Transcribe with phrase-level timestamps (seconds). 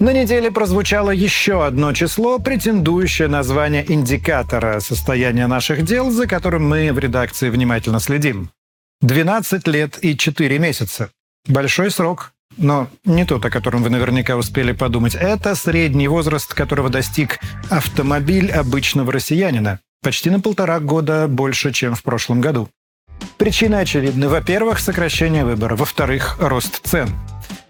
[0.00, 6.66] На неделе прозвучало еще одно число, претендующее на звание индикатора состояния наших дел, за которым
[6.66, 8.48] мы в редакции внимательно следим.
[9.02, 11.10] 12 лет и 4 месяца.
[11.46, 15.14] Большой срок, но не тот, о котором вы наверняка успели подумать.
[15.14, 17.38] Это средний возраст, которого достиг
[17.68, 19.80] автомобиль обычного россиянина.
[20.02, 22.70] Почти на полтора года больше, чем в прошлом году.
[23.36, 24.30] Причины очевидны.
[24.30, 25.76] Во-первых, сокращение выбора.
[25.76, 27.10] Во-вторых, рост цен.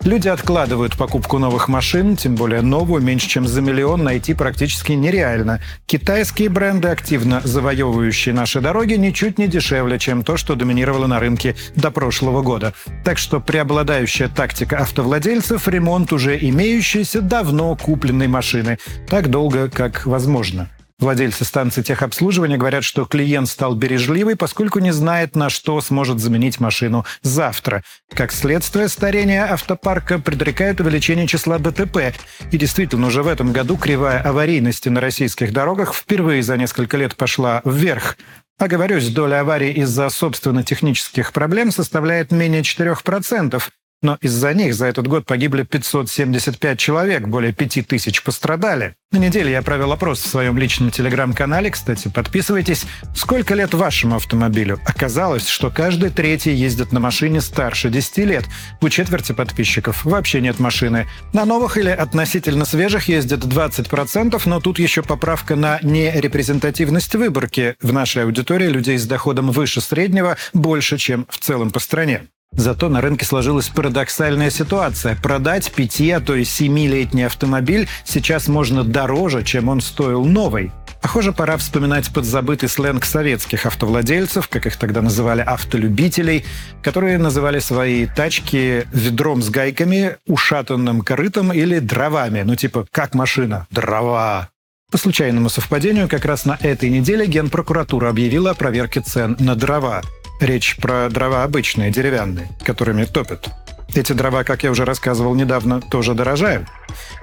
[0.03, 5.61] Люди откладывают покупку новых машин, тем более новую, меньше чем за миллион найти практически нереально.
[5.85, 11.55] Китайские бренды, активно завоевывающие наши дороги, ничуть не дешевле, чем то, что доминировало на рынке
[11.77, 12.73] до прошлого года.
[13.05, 18.79] Так что преобладающая тактика автовладельцев– ремонт уже имеющейся, давно купленной машины.
[19.07, 20.71] Так долго, как возможно.
[21.01, 26.61] Владельцы станции техобслуживания говорят, что клиент стал бережливый, поскольку не знает, на что сможет заменить
[26.61, 27.83] машину завтра.
[28.13, 32.15] Как следствие, старение автопарка предрекает увеличение числа ДТП.
[32.53, 37.17] И действительно, уже в этом году кривая аварийности на российских дорогах впервые за несколько лет
[37.17, 38.19] пошла вверх.
[38.59, 43.63] Оговорюсь, доля аварий из-за собственно технических проблем составляет менее 4%,
[44.03, 48.95] но из-за них за этот год погибли 575 человек, более 5000 пострадали.
[49.13, 52.85] На неделе я провел опрос в своем личном телеграм-канале, кстати, подписывайтесь.
[53.15, 54.79] Сколько лет вашему автомобилю?
[54.87, 58.45] Оказалось, что каждый третий ездит на машине старше 10 лет.
[58.81, 61.09] У четверти подписчиков вообще нет машины.
[61.33, 67.75] На новых или относительно свежих ездит 20%, но тут еще поправка на нерепрезентативность выборки.
[67.83, 72.29] В нашей аудитории людей с доходом выше среднего больше, чем в целом по стране.
[72.53, 75.17] Зато на рынке сложилась парадоксальная ситуация.
[75.17, 80.73] Продать пяти, а то и семилетний автомобиль сейчас можно дороже, чем он стоил новый.
[81.01, 86.45] Похоже, пора вспоминать подзабытый сленг советских автовладельцев, как их тогда называли автолюбителей,
[86.83, 92.43] которые называли свои тачки ведром с гайками, ушатанным корытом или дровами.
[92.43, 93.67] Ну типа, как машина?
[93.71, 94.51] Дрова.
[94.91, 100.03] По случайному совпадению, как раз на этой неделе Генпрокуратура объявила о проверке цен на дрова.
[100.41, 103.51] Речь про дрова обычные, деревянные, которыми топят.
[103.95, 106.67] Эти дрова, как я уже рассказывал недавно, тоже дорожают.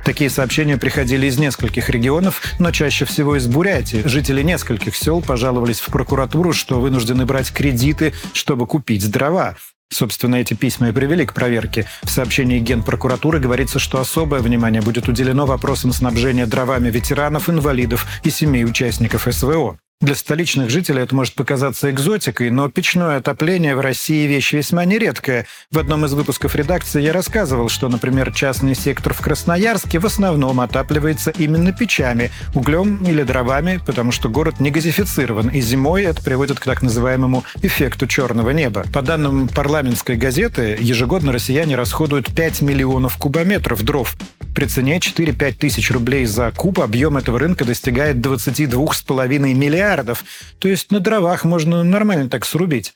[0.03, 4.01] Такие сообщения приходили из нескольких регионов, но чаще всего из Бурятии.
[4.05, 9.55] Жители нескольких сел пожаловались в прокуратуру, что вынуждены брать кредиты, чтобы купить дрова.
[9.89, 11.87] Собственно, эти письма и привели к проверке.
[12.03, 18.29] В сообщении Генпрокуратуры говорится, что особое внимание будет уделено вопросам снабжения дровами ветеранов, инвалидов и
[18.29, 19.79] семей участников СВО.
[19.99, 25.47] Для столичных жителей это может показаться экзотикой, но печное отопление в России вещь весьма нередкая.
[25.71, 30.59] В одном из выпусков редакции я рассказывал, что, например, частный сектор в Красноярске в основном
[30.59, 36.59] отапливается именно печами, углем или дровами, потому что город не газифицирован, и зимой это приводит
[36.59, 38.85] к так называемому эффекту черного неба.
[38.93, 44.15] По данным парламентской газеты, ежегодно россияне расходуют 5 миллионов кубометров дров.
[44.53, 49.86] При цене 4-5 тысяч рублей за куб объем этого рынка достигает 22,5 миллиардов.
[50.59, 52.93] То есть на дровах можно нормально так срубить.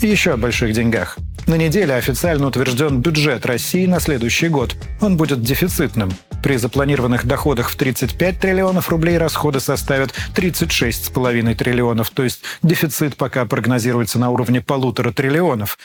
[0.00, 1.18] И еще о больших деньгах.
[1.46, 4.74] На неделе официально утвержден бюджет России на следующий год.
[5.00, 6.12] Он будет дефицитным.
[6.42, 13.44] При запланированных доходах в 35 триллионов рублей расходы составят 36,5 триллионов, то есть дефицит пока
[13.44, 15.78] прогнозируется на уровне полутора триллионов.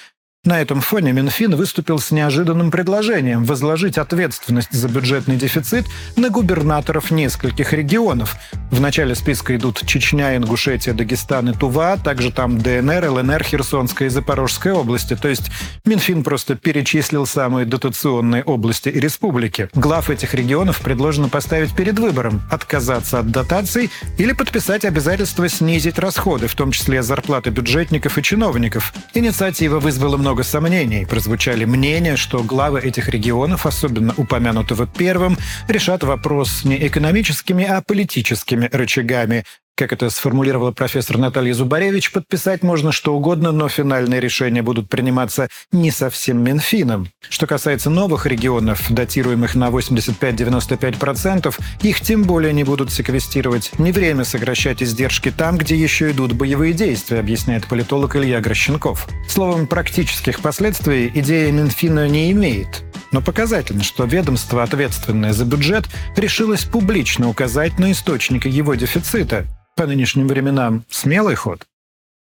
[0.47, 5.85] На этом фоне Минфин выступил с неожиданным предложением возложить ответственность за бюджетный дефицит
[6.15, 8.37] на губернаторов нескольких регионов.
[8.71, 14.07] В начале списка идут Чечня, Ингушетия, Дагестан и Тува, а также там ДНР, ЛНР, Херсонская
[14.07, 15.17] и Запорожская области.
[15.17, 15.51] То есть
[15.83, 19.67] Минфин просто перечислил самые дотационные области и республики.
[19.73, 26.47] Глав этих регионов предложено поставить перед выбором– отказаться от дотаций или подписать обязательство снизить расходы,
[26.47, 28.93] в том числе зарплаты бюджетников и чиновников.
[29.13, 31.05] Инициатива вызвала много много сомнений.
[31.05, 35.35] Прозвучали мнения, что главы этих регионов, особенно упомянутого первым,
[35.67, 39.45] решат вопрос не экономическими, а политическими рычагами,
[39.77, 45.49] как это сформулировала профессор Наталья Зубаревич, подписать можно что угодно, но финальные решения будут приниматься
[45.71, 47.09] не совсем Минфином.
[47.29, 53.77] Что касается новых регионов, датируемых на 85-95%, их тем более не будут секвестировать.
[53.77, 59.07] Не время сокращать издержки там, где еще идут боевые действия, объясняет политолог Илья Грощенков.
[59.29, 62.83] Словом, практических последствий идея Минфина не имеет.
[63.11, 65.85] Но показательно, что ведомство, ответственное за бюджет,
[66.15, 69.45] решилось публично указать на источники его дефицита–
[69.77, 71.65] по нынешним временам смелый ход.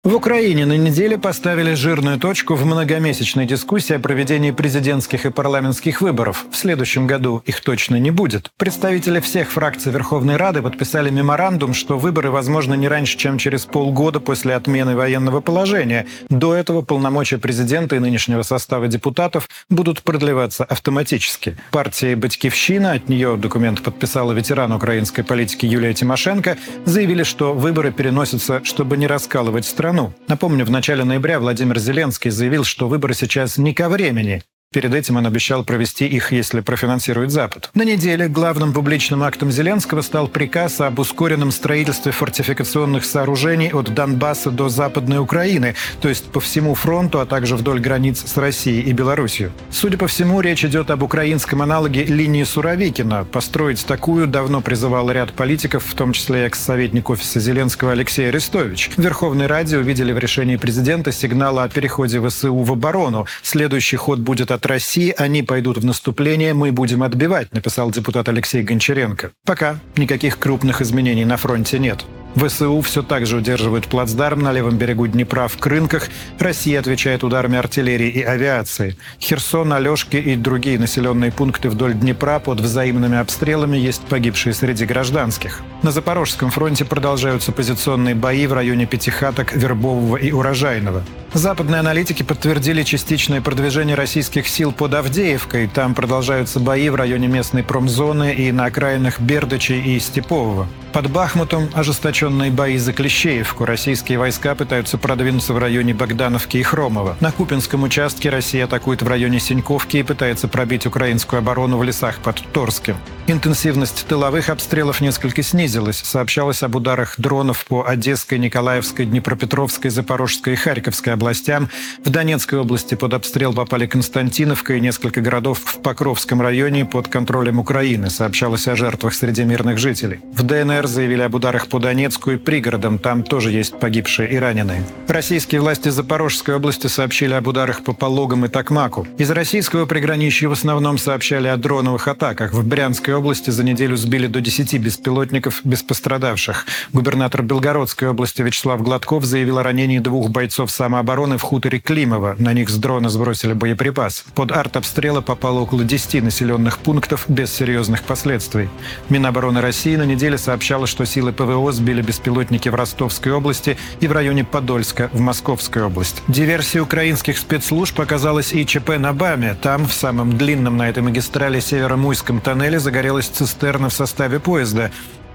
[0.03, 6.01] В Украине на неделе поставили жирную точку в многомесячной дискуссии о проведении президентских и парламентских
[6.01, 6.47] выборов.
[6.51, 8.51] В следующем году их точно не будет.
[8.57, 14.21] Представители всех фракций Верховной Рады подписали меморандум, что выборы возможны не раньше, чем через полгода
[14.21, 16.07] после отмены военного положения.
[16.31, 21.59] До этого полномочия президента и нынешнего состава депутатов будут продлеваться автоматически.
[21.73, 26.57] Партия «Батькивщина», от нее документ подписала ветеран украинской политики Юлия Тимошенко,
[26.87, 30.13] заявили, что выборы переносятся, чтобы не раскалывать страну страну.
[30.29, 34.43] Напомню, в начале ноября Владимир Зеленский заявил, что выборы сейчас не ко времени,
[34.73, 37.71] Перед этим он обещал провести их, если профинансирует Запад.
[37.75, 44.53] На неделе главным публичным актом Зеленского стал приказ об ускоренном строительстве фортификационных сооружений от Донбасса
[44.53, 48.93] до Западной Украины, то есть по всему фронту, а также вдоль границ с Россией и
[48.93, 49.51] Беларусью.
[49.73, 53.25] Судя по всему, речь идет об украинском аналоге линии Суровикина.
[53.25, 58.91] Построить такую давно призывал ряд политиков, в том числе экс-советник офиса Зеленского Алексей Арестович.
[58.97, 63.27] В Верховной Раде увидели в решении президента сигналы о переходе ВСУ в оборону.
[63.43, 68.29] Следующий ход будет от от России, они пойдут в наступление, мы будем отбивать, написал депутат
[68.29, 69.31] Алексей Гончаренко.
[69.47, 72.05] Пока никаких крупных изменений на фронте нет.
[72.37, 76.09] ВСУ все так же удерживают плацдарм на левом берегу Днепра в Крынках.
[76.39, 78.97] Россия отвечает ударами артиллерии и авиации.
[79.21, 85.63] Херсон, Алешки и другие населенные пункты вдоль Днепра под взаимными обстрелами есть погибшие среди гражданских.
[85.83, 91.03] На Запорожском фронте продолжаются позиционные бои в районе Пятихаток, Вербового и Урожайного.
[91.33, 95.69] Западные аналитики подтвердили частичное продвижение российских сил под Авдеевкой.
[95.69, 100.67] Там продолжаются бои в районе местной промзоны и на окраинах Бердычи и Степового.
[100.93, 103.65] Под Бахмутом ожесточенные бои за Клещеевку.
[103.65, 107.17] Российские войска пытаются продвинуться в районе Богдановки и Хромова.
[107.21, 112.19] На Купинском участке Россия атакует в районе Синьковки и пытается пробить украинскую оборону в лесах
[112.19, 112.97] под Торским.
[113.29, 115.99] Интенсивность тыловых обстрелов несколько снизилась.
[115.99, 121.69] Сообщалось об ударах дронов по Одесской, Николаевской, Днепропетровской, Запорожской и Харьковской областям.
[122.03, 127.59] В Донецкой области под обстрел попали Константиновка и несколько городов в Покровском районе под контролем
[127.59, 128.09] Украины.
[128.09, 130.21] Сообщалось о жертвах среди мирных жителей.
[130.33, 132.99] В ДНР заявили об ударах по Донецку и пригородам.
[132.99, 134.83] Там тоже есть погибшие и раненые.
[135.09, 139.07] Российские власти Запорожской области сообщили об ударах по Пологам и Токмаку.
[139.19, 142.55] Из российского приграничья в основном сообщали о дроновых атаках.
[142.55, 146.65] В Брянской области за неделю сбили до 10 беспилотников без пострадавших.
[146.95, 152.37] Губернатор Белгородской области Вячеслав Гладков заявил о ранении двух бойцов самообороны в хуторе Климова.
[152.39, 154.25] На них с дрона сбросили боеприпас.
[154.35, 158.69] Под артобстрелы попало около 10 населенных пунктов без серьезных последствий.
[159.09, 164.13] Минобороны России на неделе сообщала, что силы ПВО сбили беспилотники в Ростовской области и в
[164.13, 166.23] районе Подольска в Московской области.
[166.29, 169.57] Диверсия украинских спецслужб показалась и ЧП на БАМе.
[169.61, 174.91] Там, в самом длинном на этой магистрали Северо-Муйском тоннеле, загорелась цистерна в составе поезда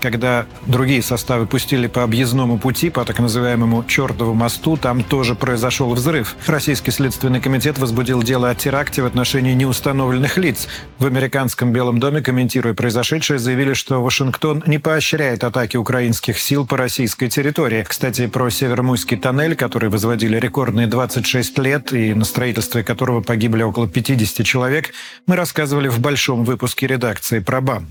[0.05, 5.91] когда другие составы пустили по объездному пути, по так называемому «чертову мосту», там тоже произошел
[5.95, 6.35] взрыв.
[6.45, 10.67] Российский следственный комитет возбудил дело о теракте в отношении неустановленных лиц.
[10.99, 16.77] В американском Белом доме, комментируя произошедшее, заявили, что Вашингтон не поощряет атаки украинских сил по
[16.77, 17.81] российской территории.
[17.81, 23.87] Кстати, про Северомуйский тоннель, который возводили рекордные 26 лет и на строительстве которого погибли около
[23.87, 24.91] 50 человек,
[25.25, 27.87] мы рассказывали в большом выпуске редакции про БАМ.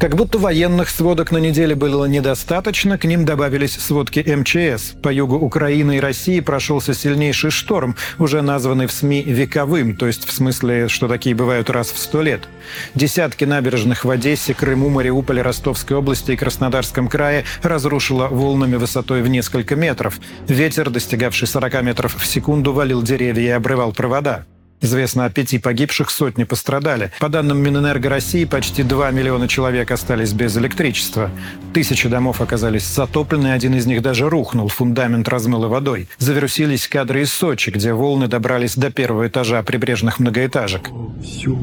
[0.00, 4.94] Как будто военных сводок на неделе было недостаточно, к ним добавились сводки МЧС.
[5.02, 10.26] По югу Украины и России прошелся сильнейший шторм, уже названный в СМИ «вековым», то есть
[10.26, 12.48] в смысле, что такие бывают раз в сто лет.
[12.94, 19.28] Десятки набережных в Одессе, Крыму, Мариуполе, Ростовской области и Краснодарском крае разрушило волнами высотой в
[19.28, 20.18] несколько метров.
[20.48, 24.46] Ветер, достигавший 40 метров в секунду, валил деревья и обрывал провода.
[24.80, 27.10] Известно о пяти погибших, сотни пострадали.
[27.20, 31.30] По данным Минэнерго России, почти 2 миллиона человек остались без электричества.
[31.74, 36.08] Тысячи домов оказались затоплены, один из них даже рухнул, фундамент размыло водой.
[36.18, 40.88] Завирусились кадры из Сочи, где волны добрались до первого этажа прибрежных многоэтажек.
[41.22, 41.56] Все,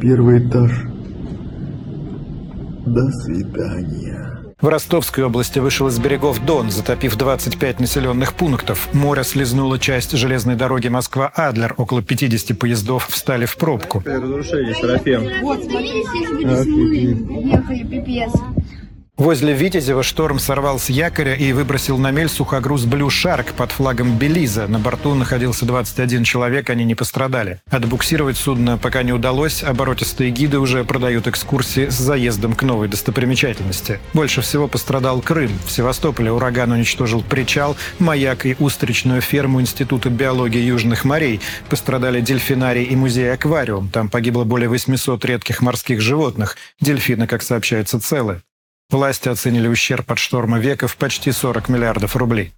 [0.00, 0.70] первый этаж.
[2.84, 4.35] До свидания.
[4.58, 8.88] В Ростовской области вышел из берегов Дон, затопив 25 населенных пунктов.
[8.94, 11.74] Море слезнуло часть железной дороги Москва-Адлер.
[11.76, 14.02] Около 50 поездов встали в пробку.
[14.06, 15.42] Разрушение, Серафим.
[15.42, 17.50] Вот, смотрите, здесь люди сильные.
[17.50, 18.32] Ехали, пипец.
[19.16, 24.18] Возле Витязева шторм сорвал с якоря и выбросил на мель сухогруз «Блю Шарк» под флагом
[24.18, 24.68] Белиза.
[24.68, 27.62] На борту находился 21 человек, они не пострадали.
[27.70, 34.00] Отбуксировать судно пока не удалось, оборотистые гиды уже продают экскурсии с заездом к новой достопримечательности.
[34.12, 35.52] Больше всего пострадал Крым.
[35.64, 41.40] В Севастополе ураган уничтожил причал, маяк и устричную ферму Института биологии южных морей.
[41.70, 43.88] Пострадали дельфинарий и музей-аквариум.
[43.88, 46.58] Там погибло более 800 редких морских животных.
[46.82, 48.42] Дельфины, как сообщается, целы.
[48.88, 52.52] Власти оценили ущерб от шторма века в почти 40 миллиардов рублей.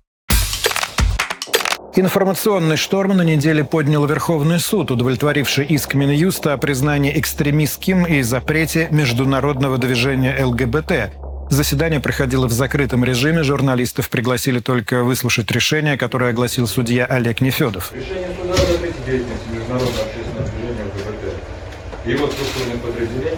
[1.96, 8.88] Информационный шторм на неделе поднял Верховный суд, удовлетворивший иск Минюста о признании экстремистским и запрете
[8.90, 11.50] международного движения ЛГБТ.
[11.50, 17.90] Заседание проходило в закрытом режиме, журналистов пригласили только выслушать решение, которое огласил судья Олег Нефедов.
[17.94, 22.04] Решение суда закрыть деятельность международного общественного движения ЛГБТ.
[22.04, 23.37] Его подразделение подлежит немедленному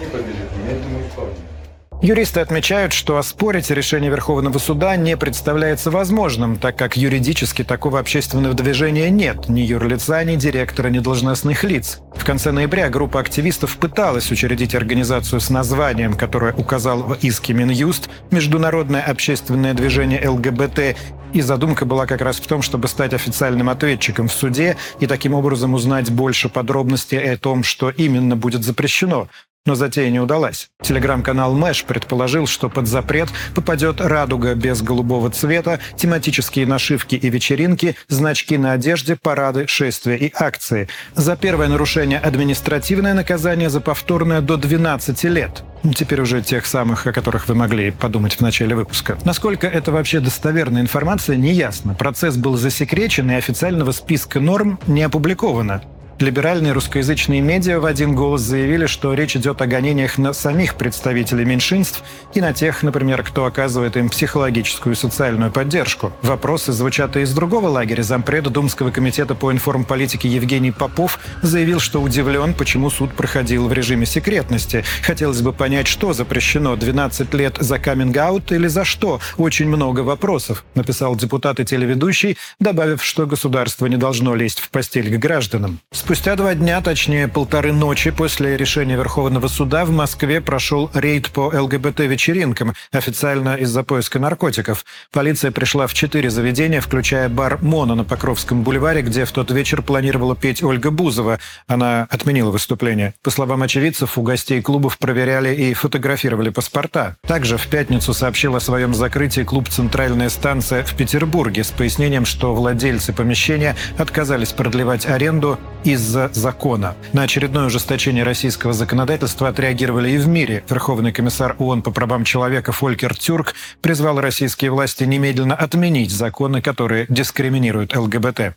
[2.01, 8.55] Юристы отмечают, что оспорить решение Верховного суда не представляется возможным, так как юридически такого общественного
[8.55, 11.99] движения нет, ни юрлица, ни директора, ни должностных лиц.
[12.15, 18.09] В конце ноября группа активистов пыталась учредить организацию с названием, которое указал в иске Минюст
[18.31, 20.97] «Международное общественное движение ЛГБТ»,
[21.33, 25.35] и задумка была как раз в том, чтобы стать официальным ответчиком в суде и таким
[25.35, 29.29] образом узнать больше подробностей о том, что именно будет запрещено.
[29.67, 30.69] Но затея не удалась.
[30.81, 37.95] Телеграм-канал Мэш предположил, что под запрет попадет радуга без голубого цвета, тематические нашивки и вечеринки,
[38.07, 40.89] значки на одежде, парады, шествия и акции.
[41.13, 45.63] За первое нарушение административное наказание, за повторное до 12 лет.
[45.95, 49.19] Теперь уже тех самых, о которых вы могли подумать в начале выпуска.
[49.25, 51.93] Насколько это вообще достоверная информация, не ясно.
[51.93, 55.83] Процесс был засекречен и официального списка норм не опубликовано.
[56.21, 61.45] Либеральные русскоязычные медиа в один голос заявили, что речь идет о гонениях на самих представителей
[61.45, 62.03] меньшинств
[62.35, 66.13] и на тех, например, кто оказывает им психологическую и социальную поддержку.
[66.21, 68.03] Вопросы звучат и из другого лагеря.
[68.03, 74.05] Зампреда Думского комитета по информполитике Евгений Попов заявил, что удивлен, почему суд проходил в режиме
[74.05, 74.83] секретности.
[75.01, 79.19] Хотелось бы понять, что запрещено– 12 лет за каминг-аут или за что?
[79.37, 85.11] Очень много вопросов, написал депутат и телеведущий, добавив, что государство не должно лезть в постель
[85.11, 85.79] к гражданам.
[86.11, 91.49] Спустя два дня, точнее полторы ночи после решения Верховного суда в Москве прошел рейд по
[91.55, 94.83] ЛГБТ-вечеринкам, официально из-за поиска наркотиков.
[95.13, 99.81] Полиция пришла в четыре заведения, включая бар «Моно» на Покровском бульваре, где в тот вечер
[99.83, 101.39] планировала петь Ольга Бузова.
[101.67, 103.13] Она отменила выступление.
[103.23, 107.15] По словам очевидцев, у гостей клубов проверяли и фотографировали паспорта.
[107.25, 112.53] Также в пятницу сообщил о своем закрытии клуб «Центральная станция» в Петербурге с пояснением, что
[112.53, 116.95] владельцы помещения отказались продлевать аренду из из-за закона.
[117.13, 120.63] На очередное ужесточение российского законодательства отреагировали и в мире.
[120.67, 127.05] Верховный комиссар ООН по правам человека Фолькер Тюрк призвал российские власти немедленно отменить законы, которые
[127.07, 128.55] дискриминируют ЛГБТ.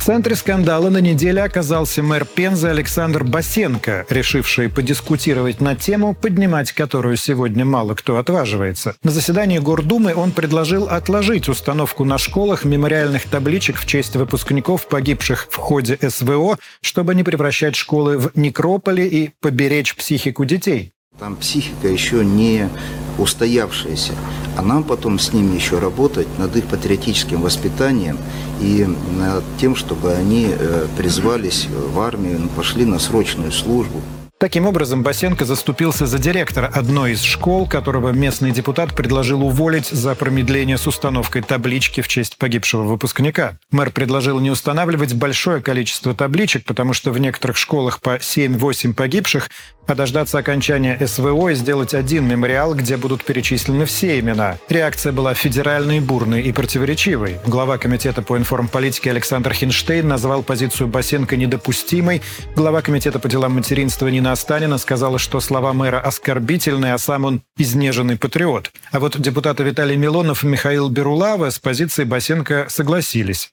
[0.00, 6.72] В центре скандала на неделе оказался мэр Пензы Александр Басенко, решивший подискутировать на тему, поднимать
[6.72, 8.96] которую сегодня мало кто отваживается.
[9.02, 15.48] На заседании Гордумы он предложил отложить установку на школах мемориальных табличек в честь выпускников, погибших
[15.50, 20.94] в ходе СВО, чтобы не превращать школы в некрополи и поберечь психику детей.
[21.18, 22.70] Там психика еще не
[23.18, 24.12] устоявшаяся,
[24.56, 28.18] а нам потом с ними еще работать над их патриотическим воспитанием
[28.60, 28.86] и
[29.18, 34.00] над тем, чтобы они э, призвались в армию, пошли на срочную службу.
[34.40, 40.14] Таким образом, Басенко заступился за директора одной из школ, которого местный депутат предложил уволить за
[40.14, 43.58] промедление с установкой таблички в честь погибшего выпускника.
[43.70, 49.50] Мэр предложил не устанавливать большое количество табличек, потому что в некоторых школах по 7-8 погибших,
[49.90, 54.58] а дождаться окончания СВО и сделать один мемориал, где будут перечислены все имена.
[54.68, 57.38] Реакция была федеральной, бурной и противоречивой.
[57.46, 62.22] Глава Комитета по информполитике Александр Хинштейн назвал позицию Басенко недопустимой.
[62.54, 67.42] Глава Комитета по делам материнства Нина Останина сказала, что слова мэра оскорбительные, а сам он
[67.56, 68.70] изнеженный патриот.
[68.92, 73.50] А вот депутаты Виталий Милонов и Михаил Берулава с позицией Басенко согласились.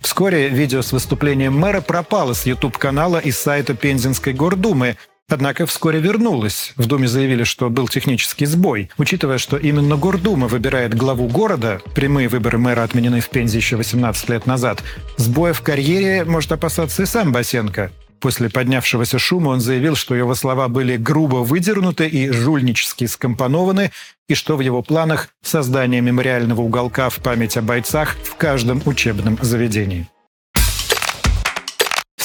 [0.00, 4.96] Вскоре видео с выступлением мэра пропало с YouTube-канала и сайта Пензенской гордумы,
[5.30, 6.72] Однако вскоре вернулась.
[6.76, 8.90] В Думе заявили, что был технический сбой.
[8.98, 14.28] Учитывая, что именно Гордума выбирает главу города, прямые выборы мэра отменены в Пензе еще 18
[14.28, 14.82] лет назад,
[15.16, 17.92] сбоя в карьере может опасаться и сам Басенко.
[18.18, 23.92] После поднявшегося шума он заявил, что его слова были грубо выдернуты и жульнически скомпонованы,
[24.28, 29.38] и что в его планах создание мемориального уголка в память о бойцах в каждом учебном
[29.40, 30.06] заведении.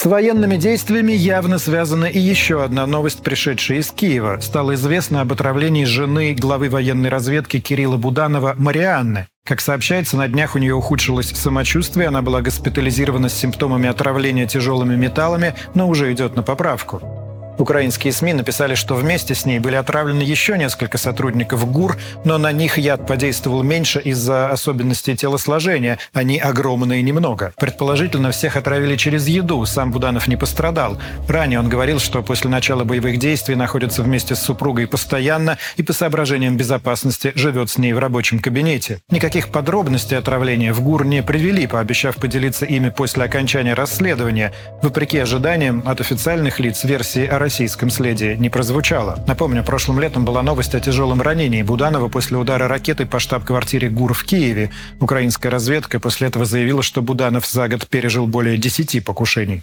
[0.05, 4.37] С военными действиями явно связана и еще одна новость, пришедшая из Киева.
[4.39, 9.25] Стало известно об отравлении жены главы военной разведки Кирилла Буданова Марианны.
[9.43, 14.95] Как сообщается, на днях у нее ухудшилось самочувствие, она была госпитализирована с симптомами отравления тяжелыми
[14.95, 17.24] металлами, но уже идет на поправку.
[17.57, 22.51] Украинские СМИ написали, что вместе с ней были отравлены еще несколько сотрудников ГУР, но на
[22.51, 25.97] них яд подействовал меньше из-за особенностей телосложения.
[26.13, 27.53] Они огромные немного.
[27.57, 29.65] Предположительно, всех отравили через еду.
[29.65, 30.97] Сам Буданов не пострадал.
[31.29, 35.93] Ранее он говорил, что после начала боевых действий находится вместе с супругой постоянно и по
[35.93, 38.99] соображениям безопасности живет с ней в рабочем кабинете.
[39.09, 44.51] Никаких подробностей отравления в ГУР не привели, пообещав поделиться ими после окончания расследования.
[44.81, 49.23] Вопреки ожиданиям от официальных лиц версии о российском следе не прозвучало.
[49.27, 54.15] Напомню, прошлым летом была новость о тяжелом ранении Буданова после удара ракетой по штаб-квартире ГУР
[54.15, 54.71] в Киеве.
[54.99, 59.61] Украинская разведка после этого заявила, что Буданов за год пережил более 10 покушений.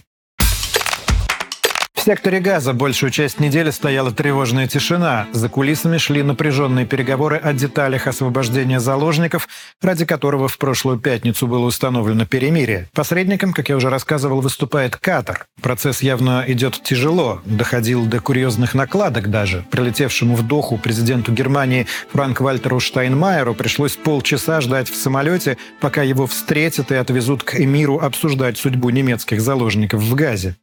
[2.02, 5.28] В секторе газа большую часть недели стояла тревожная тишина.
[5.30, 9.46] За кулисами шли напряженные переговоры о деталях освобождения заложников,
[9.80, 12.88] ради которого в прошлую пятницу было установлено перемирие.
[12.92, 15.46] Посредником, как я уже рассказывал, выступает Катар.
[15.62, 19.64] Процесс явно идет тяжело, доходил до курьезных накладок даже.
[19.70, 26.26] Прилетевшему в Доху президенту Германии Франк Вальтеру Штайнмайеру пришлось полчаса ждать в самолете, пока его
[26.26, 30.56] встретят и отвезут к эмиру обсуждать судьбу немецких заложников в Газе.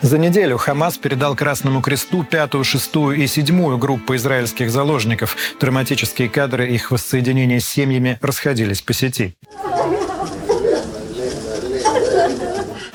[0.00, 5.36] За неделю Хамас передал Красному Кресту пятую, шестую и седьмую группы израильских заложников.
[5.60, 9.36] Драматические кадры их воссоединения с семьями расходились по сети.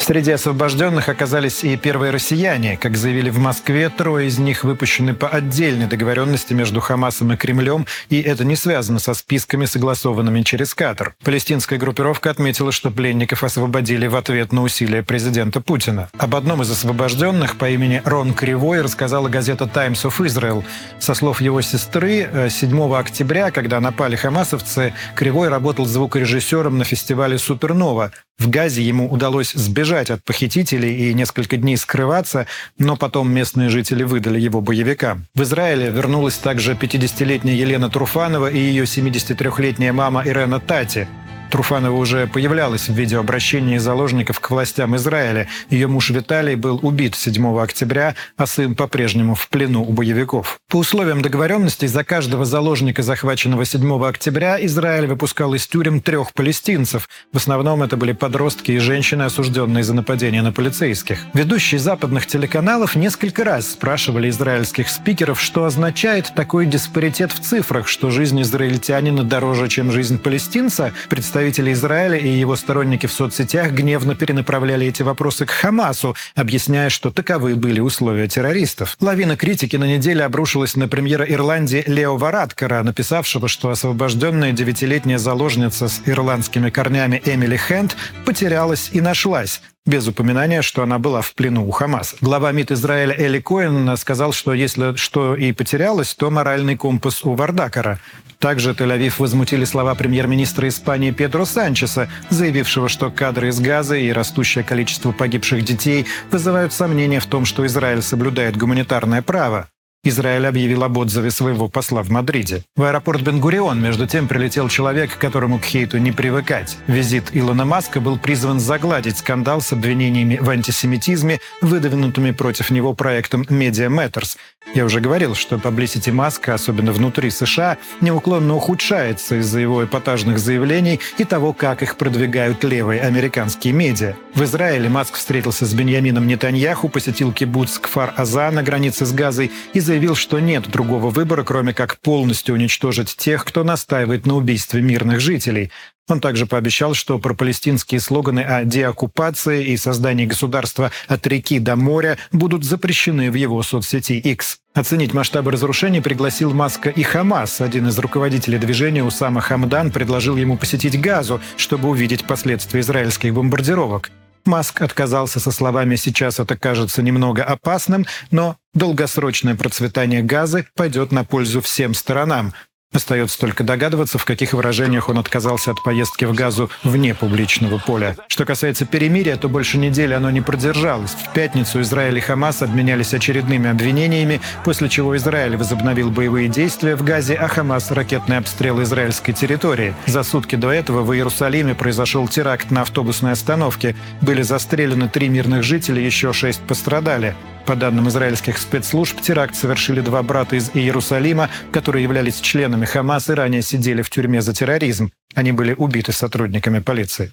[0.06, 2.76] Среди освобожденных оказались и первые россияне.
[2.76, 7.86] Как заявили в Москве, трое из них выпущены по отдельной договоренности между Хамасом и Кремлем,
[8.10, 11.16] и это не связано со списками, согласованными через Катар.
[11.24, 16.10] Палестинская группировка отметила, что пленников освободили в ответ на усилия президента Путина.
[16.18, 20.66] Об одном из освобожденных по имени Рон Кривой рассказала газета Times of Israel.
[21.00, 27.38] Со слов его сестры, 7 э, октября, когда напали хамасовцы, Кривой работал звукорежиссером на фестивале
[27.38, 28.12] «Супернова».
[28.40, 32.48] В Газе ему удалось сбежать от похитителей и несколько дней скрываться,
[32.78, 35.28] но потом местные жители выдали его боевикам.
[35.36, 41.08] В Израиле вернулась также 50-летняя Елена Труфанова и ее 73-летняя мама Ирена Тати.
[41.54, 45.48] Труфанова уже появлялась в видеообращении заложников к властям Израиля.
[45.70, 50.60] Ее муж Виталий был убит 7 октября, а сын по-прежнему в плену у боевиков.
[50.74, 57.08] По условиям договоренностей за каждого заложника, захваченного 7 октября, Израиль выпускал из тюрем трех палестинцев.
[57.32, 61.20] В основном это были подростки и женщины, осужденные за нападение на полицейских.
[61.36, 68.10] Ведущие западных телеканалов несколько раз спрашивали израильских спикеров, что означает такой диспаритет в цифрах, что
[68.10, 74.88] жизнь израильтянина дороже, чем жизнь палестинца, Представители Израиля и его сторонники в соцсетях гневно перенаправляли
[74.88, 78.98] эти вопросы к Хамасу, объясняя, что таковы были условия террористов.
[79.00, 80.26] Лавина критики на неделе
[80.64, 87.58] обрушилась на премьера Ирландии Лео Варадкара, написавшего, что освобожденная девятилетняя заложница с ирландскими корнями Эмили
[87.58, 87.96] Хэнд
[88.26, 92.16] потерялась и нашлась без упоминания, что она была в плену у Хамаса.
[92.22, 97.34] Глава МИД Израиля Эли Коэн сказал, что если что и потерялось, то моральный компас у
[97.34, 98.00] Вардакара.
[98.40, 104.64] Также Тель-Авив возмутили слова премьер-министра Испании Педро Санчеса, заявившего, что кадры из Газа и растущее
[104.64, 109.68] количество погибших детей вызывают сомнения в том, что Израиль соблюдает гуманитарное право.
[110.06, 112.64] Израиль объявил об отзыве своего посла в Мадриде.
[112.76, 116.78] В аэропорт Бенгурион, между тем, прилетел человек, которому к хейту не привыкать.
[116.88, 123.44] Визит Илона Маска был призван загладить скандал с обвинениями в антисемитизме, выдвинутыми против него проектом
[123.44, 124.36] Media Matters.
[124.74, 131.00] Я уже говорил, что паблисити Маска, особенно внутри США, неуклонно ухудшается из-за его эпатажных заявлений
[131.18, 134.16] и того, как их продвигают левые американские медиа.
[134.34, 139.80] В Израиле Маск встретился с Беньямином Нетаньяху, посетил кибуц Кфар-Аза на границе с Газой и
[139.94, 145.20] заявил, что нет другого выбора, кроме как полностью уничтожить тех, кто настаивает на убийстве мирных
[145.20, 145.70] жителей.
[146.10, 152.18] Он также пообещал, что пропалестинские слоганы о деоккупации и создании государства от реки до моря
[152.32, 154.58] будут запрещены в его соцсети X.
[154.74, 157.62] Оценить масштабы разрушений пригласил Маска и Хамас.
[157.62, 164.10] Один из руководителей движения Усама Хамдан предложил ему посетить Газу, чтобы увидеть последствия израильских бомбардировок.
[164.46, 171.24] Маск отказался со словами «сейчас это кажется немного опасным», но долгосрочное процветание газы пойдет на
[171.24, 172.54] пользу всем сторонам,
[172.94, 178.16] Остается только догадываться, в каких выражениях он отказался от поездки в Газу вне публичного поля.
[178.28, 181.12] Что касается перемирия, то больше недели оно не продержалось.
[181.12, 187.04] В пятницу Израиль и Хамас обменялись очередными обвинениями, после чего Израиль возобновил боевые действия в
[187.04, 189.96] Газе, а Хамас— ракетный обстрел израильской территории.
[190.06, 193.96] За сутки до этого в Иерусалиме произошел теракт на автобусной остановке.
[194.22, 197.36] Были застрелены три мирных жителя, еще шесть пострадали.
[197.66, 203.34] По данным израильских спецслужб, теракт совершили два брата из Иерусалима, которые являлись членами Хамас и
[203.34, 205.12] ранее сидели в тюрьме за терроризм.
[205.34, 207.32] Они были убиты сотрудниками полиции.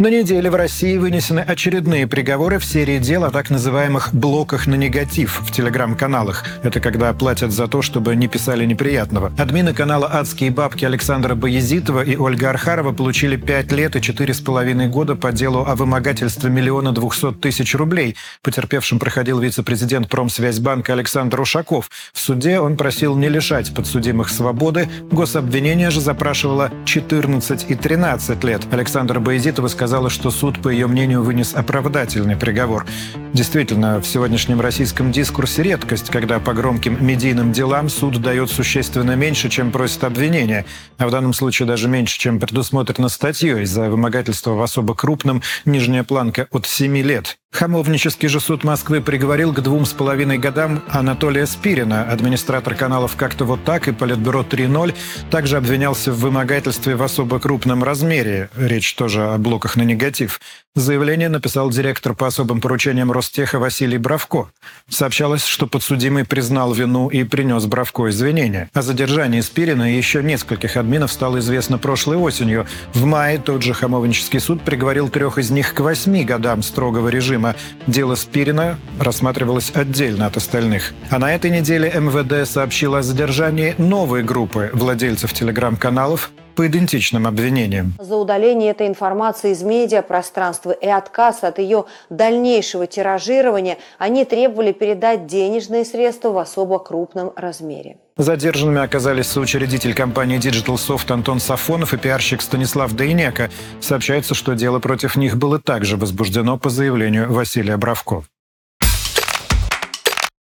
[0.00, 4.76] На неделе в России вынесены очередные приговоры в серии дел о так называемых «блоках на
[4.76, 6.44] негатив» в телеграм-каналах.
[6.62, 9.32] Это когда платят за то, чтобы не писали неприятного.
[9.36, 15.16] Админы канала «Адские бабки» Александра Боязитова и Ольга Архарова получили 5 лет и 4,5 года
[15.16, 18.14] по делу о вымогательстве миллиона двухсот тысяч рублей.
[18.42, 21.90] Потерпевшим проходил вице-президент Промсвязьбанка Александр Ушаков.
[22.12, 24.88] В суде он просил не лишать подсудимых свободы.
[25.10, 28.62] Гособвинение же запрашивало 14 и 13 лет.
[28.70, 32.84] Александр Боязитова сказал, сказала, что суд, по ее мнению, вынес оправдательный приговор.
[33.32, 39.48] Действительно, в сегодняшнем российском дискурсе редкость, когда по громким медийным делам суд дает существенно меньше,
[39.48, 40.66] чем просит обвинение,
[40.98, 46.04] а в данном случае даже меньше, чем предусмотрено статьей за вымогательство в особо крупном, нижняя
[46.04, 47.38] планка от 7 лет.
[47.50, 53.46] Хамовнический же суд Москвы приговорил к двум с половиной годам Анатолия Спирина, администратор каналов «Как-то
[53.46, 54.94] вот так» и Политбюро 3.0,
[55.30, 58.50] также обвинялся в вымогательстве в особо крупном размере.
[58.54, 60.40] Речь тоже о блоках на негатив.
[60.74, 64.50] Заявление написал директор по особым поручениям Ростеха Василий Бравко.
[64.88, 68.68] Сообщалось, что подсудимый признал вину и принес Бравко извинения.
[68.74, 72.66] О задержании Спирина и еще нескольких админов стало известно прошлой осенью.
[72.92, 77.37] В мае тот же Хамовнический суд приговорил трех из них к восьми годам строгого режима.
[77.86, 80.92] Дело Спирина рассматривалось отдельно от остальных.
[81.10, 87.94] А на этой неделе МВД сообщило о задержании новой группы владельцев телеграм-каналов по идентичным обвинениям.
[88.00, 95.28] За удаление этой информации из медиапространства и отказ от ее дальнейшего тиражирования они требовали передать
[95.28, 97.98] денежные средства в особо крупном размере.
[98.16, 103.50] Задержанными оказались соучредитель компании Digital Soft Антон Сафонов и пиарщик Станислав Дейнека.
[103.80, 108.24] Сообщается, что дело против них было также возбуждено по заявлению Василия Бравко.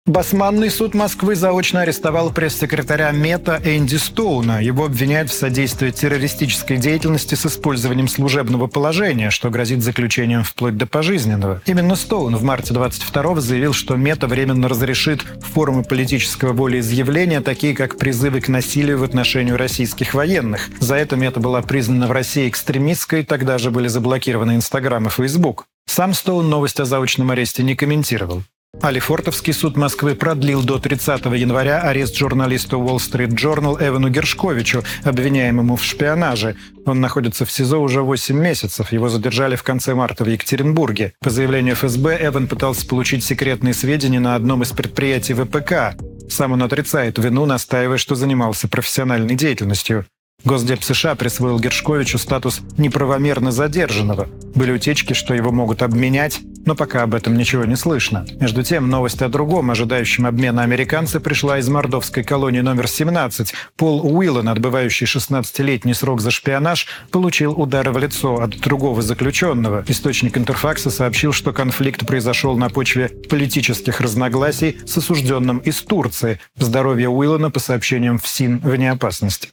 [0.07, 4.59] Басманный суд Москвы заочно арестовал пресс-секретаря МЕТА Энди Стоуна.
[4.59, 10.87] Его обвиняют в содействии террористической деятельности с использованием служебного положения, что грозит заключением вплоть до
[10.87, 11.61] пожизненного.
[11.67, 15.21] Именно Стоун в марте 22-го заявил, что МЕТА временно разрешит
[15.53, 20.69] формы политического волеизъявления, такие как призывы к насилию в отношении российских военных.
[20.79, 25.67] За это МЕТА была признана в России экстремистской, тогда же были заблокированы Инстаграм и Фейсбук.
[25.85, 28.41] Сам Стоун новость о заочном аресте не комментировал.
[28.83, 35.75] Алифортовский суд Москвы продлил до 30 января арест журналисту Wall Street Journal Эвану Гершковичу, обвиняемому
[35.75, 36.55] в шпионаже.
[36.85, 38.91] Он находится в СИЗО уже 8 месяцев.
[38.91, 41.13] Его задержали в конце марта в Екатеринбурге.
[41.19, 45.95] По заявлению ФСБ, Эван пытался получить секретные сведения на одном из предприятий ВПК.
[46.27, 50.05] Сам он отрицает вину, настаивая, что занимался профессиональной деятельностью.
[50.43, 54.27] Госдеп США присвоил Гершковичу статус неправомерно задержанного.
[54.55, 58.25] Были утечки, что его могут обменять, но пока об этом ничего не слышно.
[58.39, 63.53] Между тем, новость о другом, ожидающем обмена американца, пришла из мордовской колонии номер 17.
[63.75, 69.83] Пол Уиллан, отбывающий 16-летний срок за шпионаж, получил удары в лицо от другого заключенного.
[69.87, 76.39] Источник Интерфакса сообщил, что конфликт произошел на почве политических разногласий с осужденным из Турции.
[76.55, 79.49] Здоровье Уиллана, по сообщениям ФСИН, вне опасности.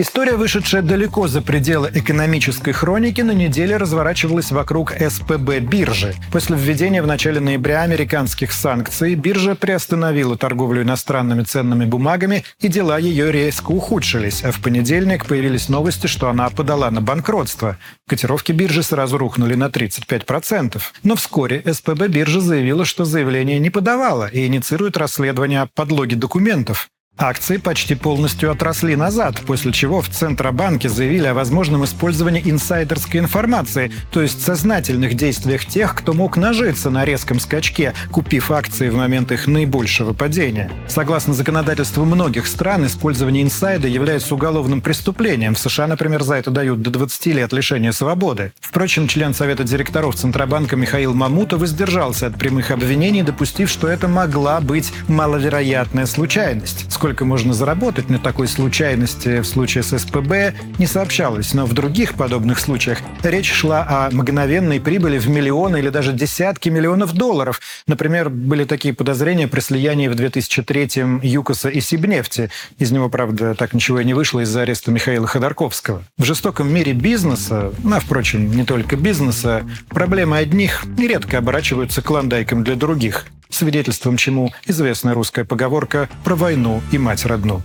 [0.00, 6.14] История, вышедшая далеко за пределы экономической хроники, на неделе разворачивалась вокруг СПБ биржи.
[6.30, 12.96] После введения в начале ноября американских санкций биржа приостановила торговлю иностранными ценными бумагами, и дела
[12.96, 17.76] ее резко ухудшились, а в понедельник появились новости, что она подала на банкротство.
[18.06, 20.80] Котировки биржи сразу рухнули на 35%.
[21.02, 26.88] Но вскоре СПБ биржа заявила, что заявление не подавала и инициирует расследование о подлоге документов.
[27.20, 33.90] Акции почти полностью отросли назад, после чего в Центробанке заявили о возможном использовании инсайдерской информации,
[34.12, 39.32] то есть сознательных действиях тех, кто мог нажиться на резком скачке, купив акции в момент
[39.32, 40.70] их наибольшего падения.
[40.86, 45.56] Согласно законодательству многих стран, использование инсайда является уголовным преступлением.
[45.56, 48.52] В США, например, за это дают до 20 лет лишения свободы.
[48.60, 54.60] Впрочем, член Совета директоров Центробанка Михаил Мамутов воздержался от прямых обвинений, допустив, что это могла
[54.60, 56.86] быть маловероятная случайность
[57.24, 62.58] можно заработать на такой случайности в случае с СПБ, не сообщалось, но в других подобных
[62.58, 67.60] случаях речь шла о мгновенной прибыли в миллионы или даже десятки миллионов долларов.
[67.86, 72.50] Например, были такие подозрения при слиянии в 2003-м ЮКОСа и Сибнефти.
[72.78, 76.04] Из него, правда, так ничего и не вышло из-за ареста Михаила Ходорковского.
[76.18, 82.74] В жестоком мире бизнеса, а, впрочем, не только бизнеса, проблемы одних нередко оборачиваются клондайком для
[82.74, 87.62] других свидетельством чему известная русская поговорка про войну и мать родну.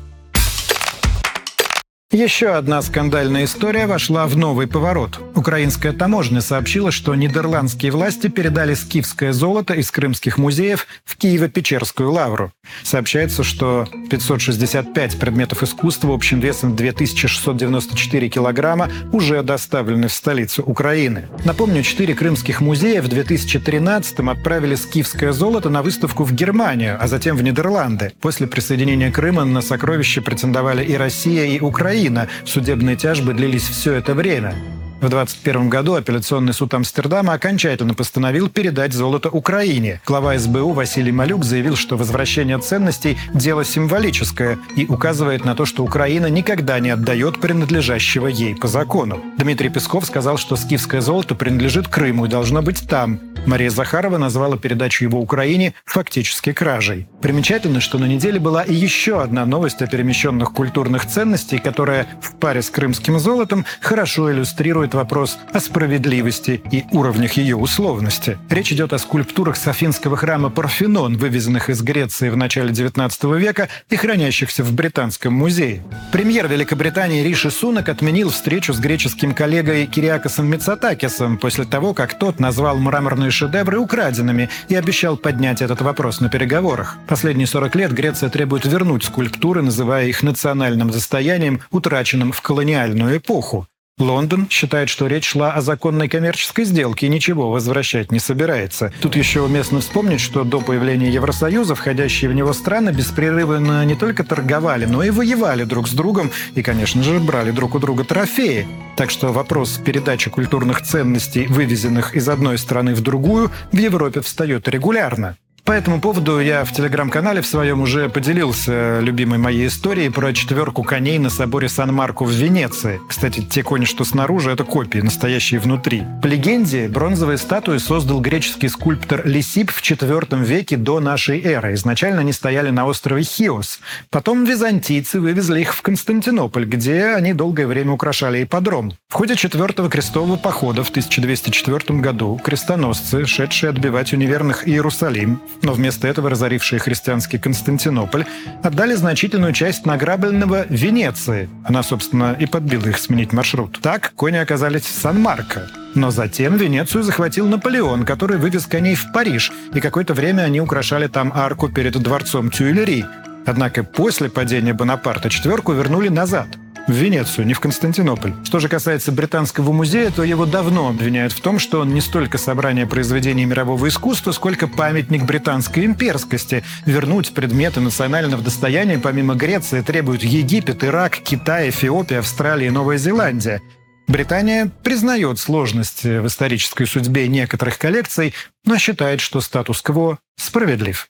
[2.14, 5.20] Еще одна скандальная история вошла в новый поворот.
[5.34, 12.52] Украинская таможня сообщила, что нидерландские власти передали скифское золото из крымских музеев в Киево-Печерскую лавру.
[12.84, 21.30] Сообщается, что 565 предметов искусства общим весом 2694 килограмма уже доставлены в столицу Украины.
[21.46, 27.36] Напомню, четыре крымских музея в 2013-м отправили скифское золото на выставку в Германию, а затем
[27.36, 28.12] в Нидерланды.
[28.22, 32.28] После присоединения Крыма на сокровища претендовали и Россия, и Украина Украина.
[32.46, 34.56] Судебные тяжбы длились все это время.
[34.98, 40.02] В 2021 году апелляционный суд Амстердама окончательно постановил передать золото Украине.
[40.06, 45.84] Глава СБУ Василий Малюк заявил, что возвращение ценностей– дело символическое и указывает на то, что
[45.84, 49.22] Украина никогда не отдает принадлежащего ей по закону.
[49.38, 53.20] Дмитрий Песков сказал, что скифское золото принадлежит Крыму и должно быть там.
[53.46, 57.08] Мария Захарова назвала передачу его Украине фактически кражей.
[57.22, 62.36] Примечательно, что на неделе была и еще одна новость о перемещенных культурных ценностей, которая в
[62.38, 68.38] паре с крымским золотом хорошо иллюстрирует вопрос о справедливости и уровнях ее условности.
[68.50, 73.98] Речь идет о скульптурах Софинского храма Парфенон, вывезенных из Греции в начале XIX века и
[73.98, 75.84] хранящихся в Британском музее.
[76.14, 82.40] Премьер Великобритании Риши Сунак отменил встречу с греческим коллегой Кириакосом Мицатакисом после того, как тот
[82.40, 86.98] назвал мраморную шедевры украденными и обещал поднять этот вопрос на переговорах.
[87.08, 93.68] Последние 40 лет Греция требует вернуть скульптуры, называя их национальным достоянием, утраченным в колониальную эпоху.
[94.00, 98.92] Лондон считает, что речь шла о законной коммерческой сделке и ничего возвращать не собирается.
[99.02, 104.24] Тут еще уместно вспомнить, что до появления Евросоюза входящие в него страны беспрерывно не только
[104.24, 108.68] торговали, но и воевали друг с другом и, конечно же, брали друг у друга трофеи.
[108.98, 114.68] Так что вопрос передачи культурных ценностей, вывезенных из одной страны в другую, в Европе встает
[114.68, 115.38] регулярно.
[115.66, 120.84] По этому поводу я в телеграм-канале в своем уже поделился любимой моей историей про четверку
[120.84, 123.00] коней на соборе Сан-Марко в Венеции.
[123.08, 126.04] Кстати, те кони, что снаружи, это копии, настоящие внутри.
[126.22, 131.76] По легенде, бронзовые статуи создал греческий скульптор Лисип в IV веке до нашей эры.
[131.76, 133.80] Изначально они стояли на острове Хиос.
[134.10, 138.92] Потом византийцы вывезли их в Константинополь, где они долгое время украшали ипподром.
[139.08, 145.74] В ходе четвертого крестового похода в 1204 году крестоносцы, шедшие отбивать у неверных Иерусалим, но
[145.74, 148.26] вместо этого разорившие христианский Константинополь
[148.64, 151.50] отдали значительную часть награбленного Венеции.
[151.64, 153.80] Она, собственно, и подбила их сменить маршрут.
[153.82, 155.68] Так кони оказались в Сан-Марко.
[155.96, 161.08] Но затем Венецию захватил Наполеон, который вывез коней в Париж, и какое-то время они украшали
[161.08, 163.06] там арку перед дворцом Тюильри.
[163.46, 166.48] Однако после падения Бонапарта четверку вернули назад–
[166.88, 168.34] в Венецию, не в Константинополь.
[168.44, 172.38] Что же касается Британского музея, то его давно обвиняют в том, что он не столько
[172.38, 176.64] собрание произведений мирового искусства, сколько памятник британской имперскости.
[176.86, 183.62] Вернуть предметы национального достояния помимо Греции требуют Египет, Ирак, Китай, Эфиопия, Австралия и Новая Зеландия.
[184.08, 188.34] Британия признает сложность в исторической судьбе некоторых коллекций,
[188.66, 191.08] но считает, что статус-кво справедлив.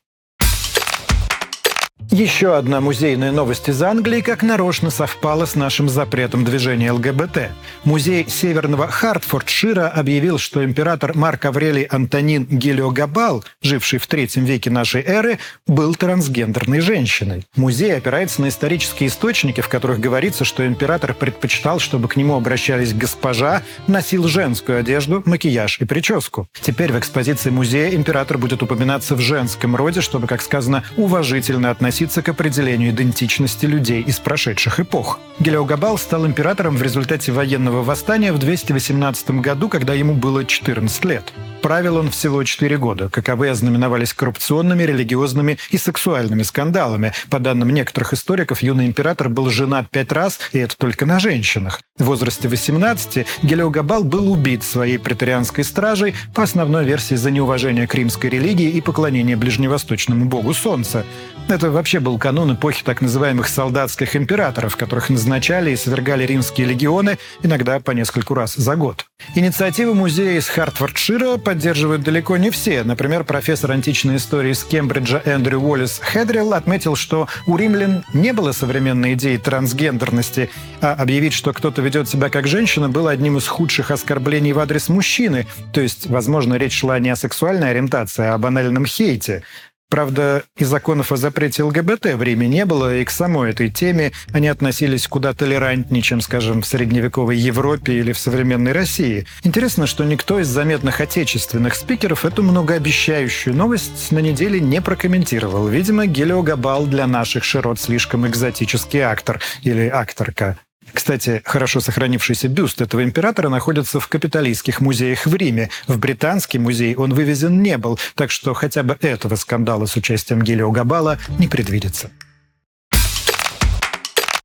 [2.11, 7.49] Еще одна музейная новость из Англии как нарочно совпала с нашим запретом движения ЛГБТ.
[7.85, 15.01] Музей Северного Хартфордшира объявил, что император Марк Аврелий Антонин Гелиогабал, живший в третьем веке нашей
[15.01, 17.45] эры, был трансгендерной женщиной.
[17.55, 22.93] Музей опирается на исторические источники, в которых говорится, что император предпочитал, чтобы к нему обращались
[22.93, 26.47] госпожа, носил женскую одежду, макияж и прическу.
[26.61, 31.92] Теперь в экспозиции музея император будет упоминаться в женском роде, чтобы, как сказано, уважительно относиться
[31.93, 35.19] относиться к определению идентичности людей из прошедших эпох.
[35.39, 41.31] Гелиогабал стал императором в результате военного восстания в 218 году, когда ему было 14 лет.
[41.61, 43.09] Правил он всего 4 года.
[43.09, 47.13] Каковы ознаменовались коррупционными, религиозными и сексуальными скандалами.
[47.29, 51.79] По данным некоторых историков, юный император был женат пять раз, и это только на женщинах.
[51.97, 57.93] В возрасте 18 Гелиогабал был убит своей претарианской стражей по основной версии за неуважение к
[57.93, 61.05] римской религии и поклонение ближневосточному богу Солнца.
[61.47, 67.17] Это вообще был канун эпохи так называемых солдатских императоров, которых назначали и свергали римские легионы,
[67.41, 69.05] иногда по нескольку раз за год.
[69.35, 72.85] Инициативы музея из Хартфордшира поддерживают далеко не все.
[72.85, 78.53] Например, профессор античной истории из Кембриджа Эндрю Уоллес Хедрилл отметил, что у римлян не было
[78.53, 83.91] современной идеи трансгендерности, а объявить, что кто-то ведет себя как женщина, было одним из худших
[83.91, 85.47] оскорблений в адрес мужчины.
[85.73, 89.43] То есть, возможно, речь шла не о сексуальной ориентации, а о банальном хейте.
[89.89, 94.11] Правда, и законов о запрете ЛГБТ в Риме не было, и к самой этой теме
[94.31, 99.27] они относились куда толерантнее, чем, скажем, в средневековой Европе или в современной России.
[99.43, 105.67] Интересно, что никто из заметных отечественных спикеров эту многообещающую новость на неделе не прокомментировал.
[105.67, 110.57] Видимо, Гелио Габал для наших широт слишком экзотический актор или акторка.
[110.93, 115.69] Кстати, хорошо сохранившийся бюст этого императора находится в капиталистских музеях в Риме.
[115.87, 120.41] В британский музей он вывезен не был, так что хотя бы этого скандала с участием
[120.41, 122.11] Гелио Габала не предвидится.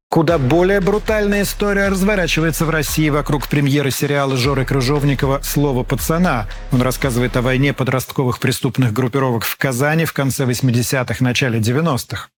[0.08, 6.48] Куда более брутальная история разворачивается в России вокруг премьеры сериала Жоры Крыжовникова «Слово пацана».
[6.72, 12.30] Он рассказывает о войне подростковых преступных группировок в Казани в конце 80-х, начале 90-х.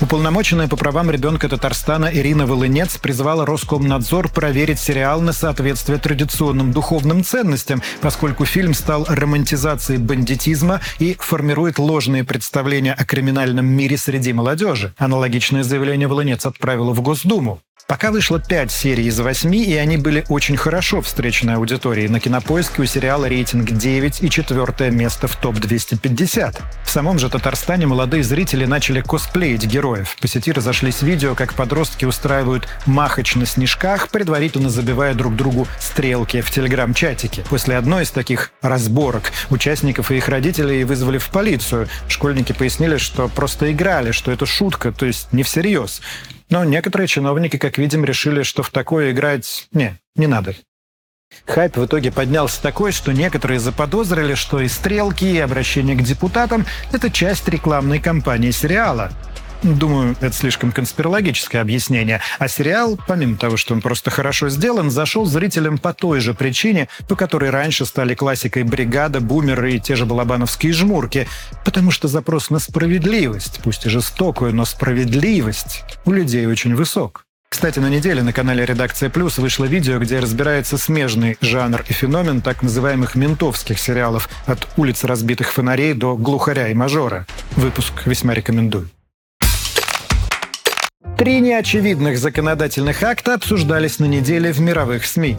[0.00, 7.24] Уполномоченная по правам ребенка Татарстана Ирина Волынец призвала Роскомнадзор проверить сериал на соответствие традиционным духовным
[7.24, 14.92] ценностям, поскольку фильм стал романтизацией бандитизма и формирует ложные представления о криминальном мире среди молодежи.
[14.98, 17.60] Аналогичное заявление Волынец отправила в Госдуму.
[17.86, 22.08] Пока вышло пять серий из восьми, и они были очень хорошо встречены аудиторией.
[22.08, 26.62] На кинопоиске у сериала рейтинг 9 и четвертое место в топ-250.
[26.82, 30.16] В самом же Татарстане молодые зрители начали косплеить героев.
[30.18, 36.40] По сети разошлись видео, как подростки устраивают махач на снежках, предварительно забивая друг другу стрелки
[36.40, 37.44] в телеграм-чатике.
[37.50, 41.88] После одной из таких разборок участников и их родителей вызвали в полицию.
[42.08, 46.00] Школьники пояснили, что просто играли, что это шутка, то есть не всерьез.
[46.50, 50.54] Но некоторые чиновники, как видим, решили, что в такое играть не, не надо.
[51.46, 56.64] Хайп в итоге поднялся такой, что некоторые заподозрили, что и стрелки, и обращение к депутатам–
[56.92, 59.10] это часть рекламной кампании сериала.
[59.64, 62.20] Думаю, это слишком конспирологическое объяснение.
[62.38, 66.88] А сериал, помимо того, что он просто хорошо сделан, зашел зрителям по той же причине,
[67.08, 71.26] по которой раньше стали классикой «Бригада», «Бумеры» и те же балабановские жмурки.
[71.64, 77.24] Потому что запрос на справедливость, пусть и жестокую, но справедливость у людей очень высок.
[77.48, 82.42] Кстати, на неделе на канале «Редакция Плюс» вышло видео, где разбирается смежный жанр и феномен
[82.42, 87.26] так называемых ментовских сериалов от «Улиц разбитых фонарей» до «Глухаря и мажора».
[87.56, 88.90] Выпуск весьма рекомендую.
[91.16, 95.38] Три неочевидных законодательных акта обсуждались на неделе в мировых СМИ.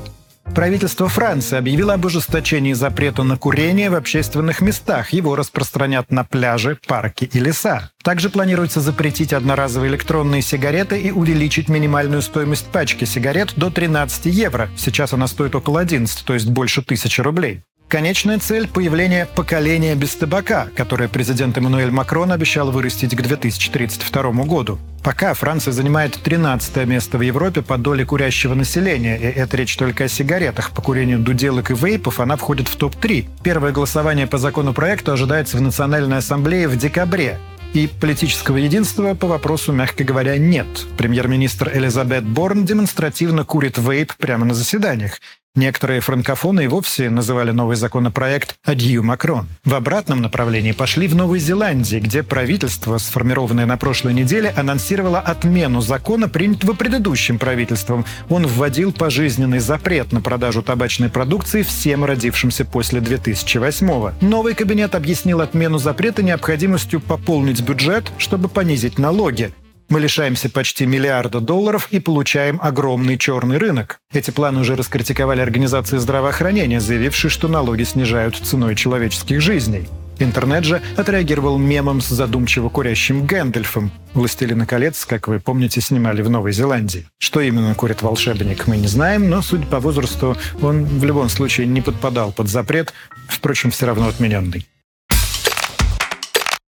[0.53, 5.11] Правительство Франции объявило об ужесточении запрета на курение в общественных местах.
[5.11, 7.91] Его распространят на пляжи, парки и леса.
[8.03, 14.69] Также планируется запретить одноразовые электронные сигареты и увеличить минимальную стоимость пачки сигарет до 13 евро.
[14.77, 17.63] Сейчас она стоит около 11, то есть больше тысячи рублей.
[17.95, 24.77] Конечная цель– появление поколения без табака, которое президент Эммануэль Макрон обещал вырастить к 2032 году.
[25.01, 30.03] Пока Франция занимает 13 место в Европе по доле курящего населения, и это речь только
[30.03, 30.71] о сигаретах.
[30.71, 33.27] По курению дуделок и вейпов она входит в топ-3.
[33.41, 37.39] Первое голосование по законопроекту ожидается в Национальной ассамблее в декабре.
[37.73, 40.67] И политического единства по вопросу, мягко говоря, нет.
[40.97, 45.21] Премьер-министр Элизабет Борн демонстративно курит вейп прямо на заседаниях.
[45.55, 49.47] Некоторые франкофоны и вовсе называли новый законопроект «Адью Макрон».
[49.63, 55.79] В обратном направлении пошли в Новой Зеландии, где правительство, сформированное на прошлой неделе, анонсировало отмену
[55.79, 58.05] закона, принятого предыдущим правительством.
[58.27, 64.13] Он вводил пожизненный запрет на продажу табачной продукции всем родившимся после 2008 -го.
[64.19, 69.53] Новый кабинет объяснил отмену запрета необходимостью пополнить бюджет, чтобы понизить налоги.
[69.95, 74.01] Мы лишаемся почти миллиарда долларов и получаем огромный черный рынок.
[74.11, 79.87] Эти планы уже раскритиковали организации здравоохранения, заявившие, что налоги снижают ценой человеческих жизней.
[80.19, 83.89] Интернет же отреагировал мемом с задумчиво курящим Гэндальфом.
[84.13, 87.07] «Властелина колец», как вы помните, снимали в Новой Зеландии.
[87.17, 91.67] Что именно курит волшебник, мы не знаем, но, судя по возрасту, он в любом случае
[91.67, 92.93] не подпадал под запрет,
[93.29, 94.65] впрочем, все равно отмененный.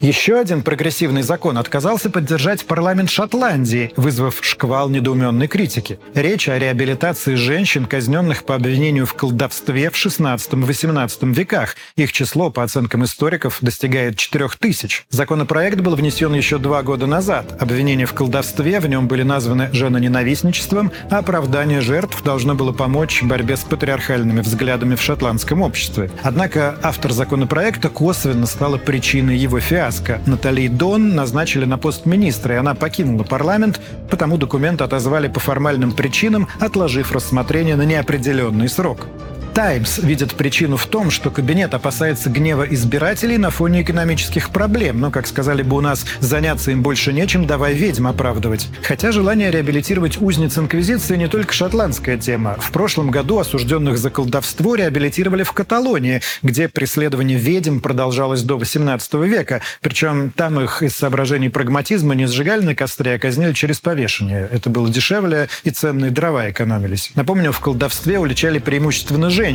[0.01, 5.99] Еще один прогрессивный закон отказался поддержать парламент Шотландии, вызвав шквал недоуменной критики.
[6.15, 11.75] Речь о реабилитации женщин, казненных по обвинению в колдовстве в XVI-XVIII веках.
[11.97, 15.03] Их число, по оценкам историков, достигает 4000.
[15.09, 17.61] Законопроект был внесен еще два года назад.
[17.61, 23.27] Обвинения в колдовстве в нем были названы женоненавистничеством, а оправдание жертв должно было помочь в
[23.27, 26.09] борьбе с патриархальными взглядами в шотландском обществе.
[26.23, 30.19] Однако автор законопроекта косвенно стала причиной его фиаско фиаско.
[30.25, 35.91] Натали Дон назначили на пост министра, и она покинула парламент, потому документ отозвали по формальным
[35.91, 39.07] причинам, отложив рассмотрение на неопределенный срок.
[39.53, 44.99] Таймс видит причину в том, что кабинет опасается гнева избирателей на фоне экономических проблем.
[44.99, 48.67] Но, как сказали бы у нас, заняться им больше нечем, давай ведьм оправдывать.
[48.83, 52.55] Хотя желание реабилитировать узниц Инквизиции не только шотландская тема.
[52.59, 59.13] В прошлом году осужденных за колдовство реабилитировали в Каталонии, где преследование ведьм продолжалось до 18
[59.15, 59.61] века.
[59.81, 64.47] Причем там их из соображений прагматизма не сжигали на костре, а казнили через повешение.
[64.51, 67.11] Это было дешевле, и ценные дрова экономились.
[67.15, 69.48] Напомню, в колдовстве уличали преимущественно женщин.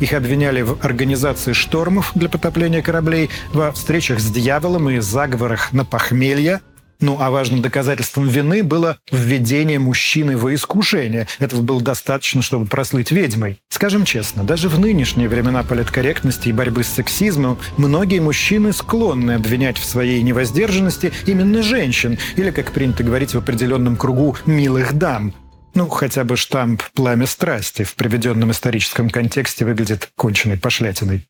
[0.00, 5.84] Их обвиняли в организации штормов для потопления кораблей, во встречах с дьяволом и заговорах на
[5.84, 6.60] похмелье.
[7.00, 11.26] Ну а важным доказательством вины было введение мужчины во искушение.
[11.38, 13.58] Этого было достаточно, чтобы прослыть ведьмой.
[13.70, 19.78] Скажем честно, даже в нынешние времена политкорректности и борьбы с сексизмом многие мужчины склонны обвинять
[19.78, 25.32] в своей невоздержанности именно женщин, или, как принято говорить в определенном кругу, милых дам.
[25.74, 31.26] Ну, хотя бы штамп «пламя страсти» в приведенном историческом контексте выглядит конченной пошлятиной.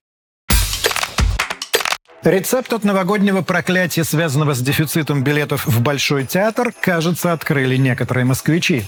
[2.22, 8.84] Рецепт от новогоднего проклятия, связанного с дефицитом билетов в Большой театр, кажется, открыли некоторые москвичи.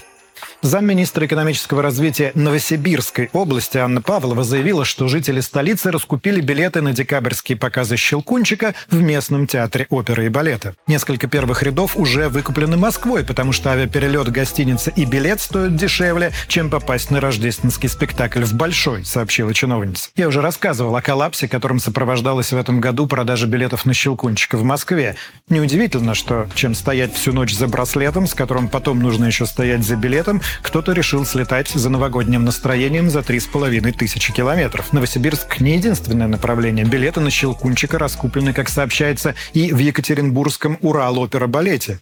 [0.63, 7.57] Замминистра экономического развития Новосибирской области Анна Павлова заявила, что жители столицы раскупили билеты на декабрьские
[7.57, 10.75] показы «Щелкунчика» в местном театре оперы и балета.
[10.87, 16.69] Несколько первых рядов уже выкуплены Москвой, потому что авиаперелет, гостиница и билет стоят дешевле, чем
[16.69, 20.11] попасть на рождественский спектакль в Большой, сообщила чиновница.
[20.15, 24.63] Я уже рассказывал о коллапсе, которым сопровождалась в этом году продажа билетов на «Щелкунчика» в
[24.63, 25.17] Москве.
[25.49, 29.97] Неудивительно, что чем стоять всю ночь за браслетом, с которым потом нужно еще стоять за
[29.97, 34.93] билетом, кто-то решил слетать за новогодним настроением за три с половиной тысячи километров.
[34.93, 36.85] Новосибирск не единственное направление.
[36.85, 41.99] Билеты на Щелкунчика раскуплены, как сообщается, и в Екатеринбургском Урал-опера-балете.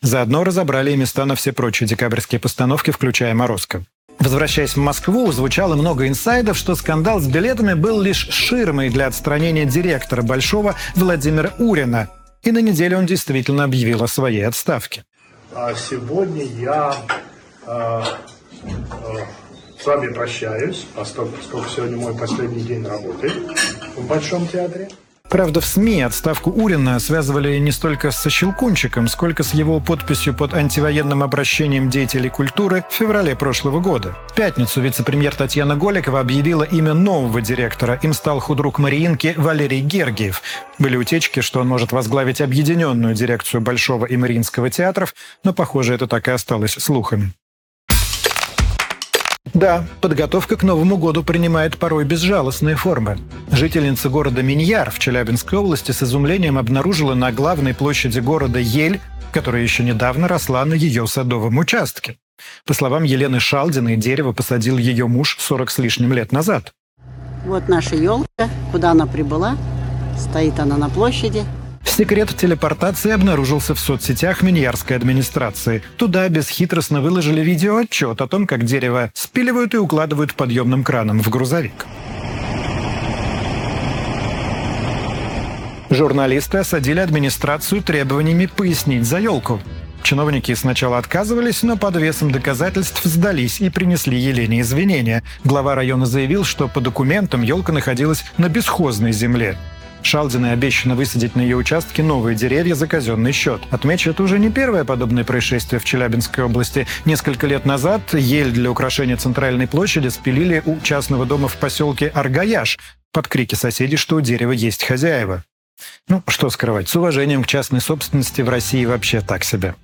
[0.00, 3.84] Заодно разобрали и места на все прочие декабрьские постановки, включая «Морозко».
[4.18, 9.66] Возвращаясь в Москву, звучало много инсайдов, что скандал с билетами был лишь ширмой для отстранения
[9.66, 12.08] директора Большого Владимира Урина.
[12.42, 15.04] И на неделе он действительно объявил о своей отставке.
[15.54, 16.94] А сегодня я
[17.66, 23.30] с вами прощаюсь, поскольку, поскольку сегодня мой последний день работы
[23.96, 24.88] в Большом театре.
[25.28, 30.54] Правда, в СМИ отставку Урина связывали не столько со Щелкунчиком, сколько с его подписью под
[30.54, 34.16] антивоенным обращением деятелей культуры в феврале прошлого года.
[34.28, 37.98] В пятницу вице-премьер Татьяна Голикова объявила имя нового директора.
[38.02, 40.42] Им стал худрук Мариинки Валерий Гергиев.
[40.78, 46.06] Были утечки, что он может возглавить объединенную дирекцию Большого и Мариинского театров, но, похоже, это
[46.06, 47.32] так и осталось слухами.
[49.54, 53.18] Да, подготовка к Новому году принимает порой безжалостные формы.
[53.50, 59.00] Жительница города Миньяр в Челябинской области с изумлением обнаружила на главной площади города ель,
[59.32, 62.18] которая еще недавно росла на ее садовом участке.
[62.64, 66.72] По словам Елены Шалдиной, дерево посадил ее муж 40 с лишним лет назад.
[67.44, 69.56] Вот наша елка, куда она прибыла.
[70.18, 71.44] Стоит она на площади.
[71.86, 75.82] Секрет телепортации обнаружился в соцсетях Миньярской администрации.
[75.96, 81.86] Туда бесхитростно выложили видеоотчет о том, как дерево спиливают и укладывают подъемным краном в грузовик.
[85.88, 89.60] Журналисты осадили администрацию требованиями пояснить за елку.
[90.02, 95.22] Чиновники сначала отказывались, но под весом доказательств сдались и принесли Елене извинения.
[95.44, 99.56] Глава района заявил, что по документам елка находилась на бесхозной земле.
[100.06, 103.60] Шалдиной обещано высадить на ее участке новые деревья за казенный счет.
[103.70, 106.86] Отмечу, это уже не первое подобное происшествие в Челябинской области.
[107.04, 112.78] Несколько лет назад ель для украшения центральной площади спилили у частного дома в поселке Аргаяш
[113.12, 115.42] под крики соседей, что у дерева есть хозяева.
[116.08, 119.74] Ну, что скрывать, с уважением к частной собственности в России вообще так себе.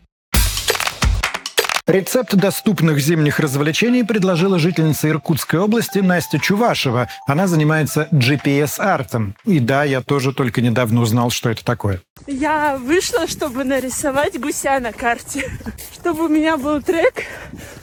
[1.87, 7.09] Рецепт доступных зимних развлечений предложила жительница Иркутской области Настя Чувашева.
[7.27, 9.35] Она занимается GPS-артом.
[9.45, 12.01] И да, я тоже только недавно узнал, что это такое.
[12.29, 15.51] Я вышла, чтобы нарисовать гуся на карте.
[15.93, 17.25] Чтобы у меня был трек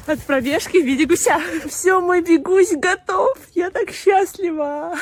[0.08, 1.42] от пробежки в виде гуся.
[1.68, 3.38] Все, мой бегусь готов.
[3.54, 4.94] Я так счастлива.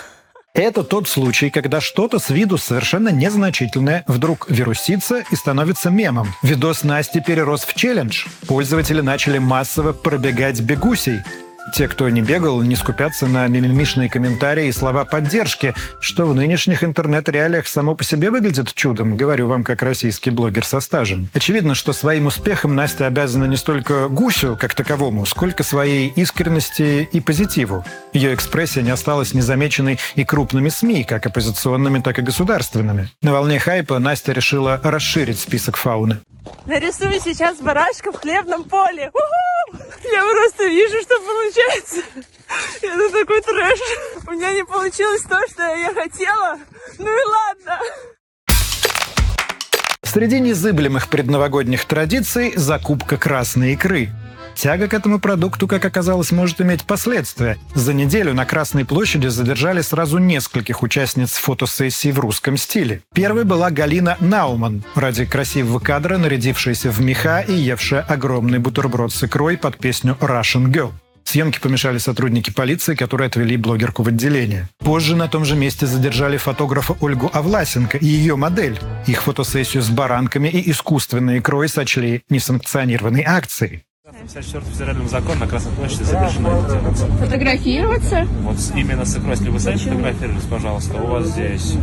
[0.58, 6.34] Это тот случай, когда что-то с виду совершенно незначительное вдруг вирусится и становится мемом.
[6.42, 8.26] Видос Насти перерос в челлендж.
[8.48, 11.20] Пользователи начали массово пробегать бегусей.
[11.74, 16.84] Те, кто не бегал, не скупятся на мимимишные комментарии и слова поддержки, что в нынешних
[16.84, 21.30] интернет-реалиях само по себе выглядит чудом, говорю вам как российский блогер со стажем.
[21.34, 27.20] Очевидно, что своим успехом Настя обязана не столько гусю как таковому, сколько своей искренности и
[27.20, 27.86] позитиву.
[28.14, 33.10] Ее экспрессия не осталась незамеченной и крупными СМИ, как оппозиционными, так и государственными.
[33.22, 36.20] На волне хайпа Настя решила расширить список фауны.
[36.66, 39.12] Нарисую сейчас барашка в хлебном поле.
[40.04, 42.02] Я просто вижу, что получается.
[42.82, 43.80] Это такой трэш.
[44.28, 46.60] У меня не получилось то, что я хотела.
[46.98, 47.80] Ну и ладно.
[50.18, 54.10] Среди незыблемых предновогодних традиций закупка красной икры.
[54.56, 57.60] Тяга к этому продукту, как оказалось, может иметь последствия.
[57.76, 63.04] За неделю на Красной площади задержали сразу нескольких участниц фотосессии в русском стиле.
[63.14, 69.24] Первой была Галина Науман, ради красивого кадра нарядившаяся в меха и евшая огромный бутерброд с
[69.24, 70.94] икрой под песню «Russian Girl».
[71.28, 74.70] Съемки помешали сотрудники полиции, которые отвели блогерку в отделение.
[74.80, 78.80] Позже на том же месте задержали фотографа Ольгу Авласенко и ее модель.
[79.08, 83.84] Их фотосессию с баранками и искусственной икрой сочли несанкционированной акцией.
[84.06, 86.98] 54 федеральным законом на Красной площади запрещено делать.
[87.20, 88.26] Фотографироваться?
[88.44, 91.74] Вот именно с икрой, если вы сами фотографировались, пожалуйста, у вас здесь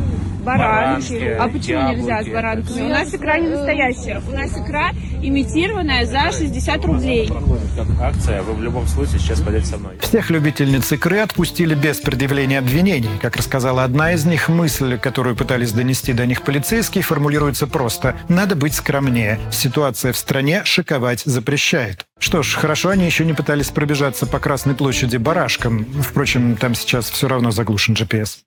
[0.45, 1.12] Баранки.
[1.12, 2.30] баранки, А почему нельзя с яблоки.
[2.34, 2.80] баранками?
[2.82, 4.22] У нас икра не настоящая.
[4.28, 4.90] У нас икра
[5.22, 7.32] имитированная за 60 рублей.
[8.01, 9.97] Акция, вы в любом случае сейчас пойдете со мной.
[10.01, 13.11] Всех любительниц икры отпустили без предъявления обвинений.
[13.22, 18.55] Как рассказала одна из них, мысль, которую пытались донести до них полицейские, формулируется просто «надо
[18.55, 19.38] быть скромнее.
[19.51, 22.05] Ситуация в стране шиковать запрещает».
[22.18, 25.84] Что ж, хорошо они еще не пытались пробежаться по Красной площади барашком.
[26.03, 28.38] Впрочем, там сейчас все равно заглушен GPS.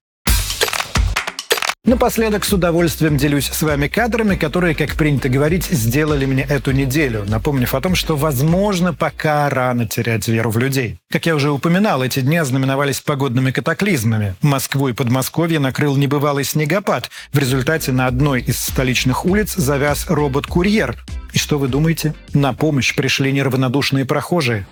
[1.88, 7.24] Напоследок с удовольствием делюсь с вами кадрами, которые, как принято говорить, сделали мне эту неделю,
[7.26, 11.00] напомнив о том, что, возможно, пока рано терять веру в людей.
[11.10, 14.36] Как я уже упоминал, эти дни ознаменовались погодными катаклизмами.
[14.42, 17.10] Москву и Подмосковье накрыл небывалый снегопад.
[17.32, 20.98] В результате на одной из столичных улиц завяз робот-курьер.
[21.32, 22.14] И что вы думаете?
[22.34, 24.68] На помощь пришли неравнодушные прохожие.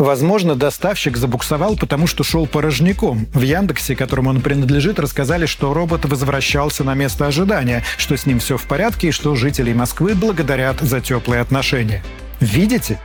[0.00, 3.26] Возможно, доставщик забуксовал, потому что шел порожняком.
[3.34, 8.38] В Яндексе, которому он принадлежит, рассказали, что робот возвращался на место ожидания, что с ним
[8.38, 12.02] все в порядке и что жителей Москвы благодарят за теплые отношения.
[12.40, 12.98] Видите?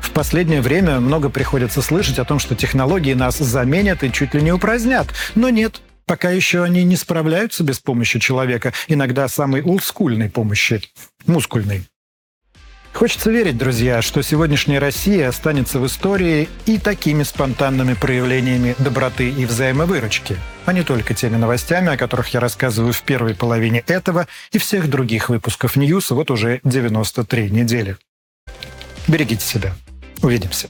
[0.00, 4.42] В последнее время много приходится слышать о том, что технологии нас заменят и чуть ли
[4.42, 5.06] не упразднят.
[5.36, 10.82] Но нет, пока еще они не справляются без помощи человека, иногда самой олдскульной помощи,
[11.26, 11.89] мускульной.
[12.92, 19.46] Хочется верить, друзья, что сегодняшняя Россия останется в истории и такими спонтанными проявлениями доброты и
[19.46, 20.36] взаимовыручки,
[20.66, 24.90] а не только теми новостями, о которых я рассказываю в первой половине этого и всех
[24.90, 27.96] других выпусков News вот уже 93 недели.
[29.08, 29.72] Берегите себя.
[30.22, 30.68] Увидимся.